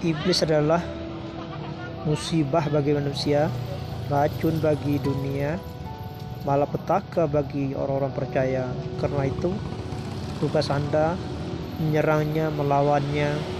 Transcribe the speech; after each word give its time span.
iblis 0.00 0.40
adalah 0.40 0.80
musibah 2.08 2.64
bagi 2.72 2.96
manusia, 2.96 3.52
racun 4.08 4.56
bagi 4.58 4.96
dunia, 4.96 5.60
malapetaka 6.48 7.28
bagi 7.28 7.76
orang-orang 7.76 8.12
percaya. 8.16 8.64
Karena 8.96 9.28
itu, 9.28 9.52
tugas 10.40 10.72
Anda 10.72 11.12
menyerangnya, 11.80 12.48
melawannya, 12.52 13.59